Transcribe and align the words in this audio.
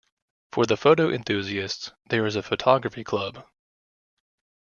For 0.51 0.65
the 0.65 0.77
photo 0.77 1.11
enthusiasts 1.11 1.91
there 2.09 2.25
is 2.25 2.35
a 2.35 2.41
Photography 2.41 3.03
Club. 3.03 3.45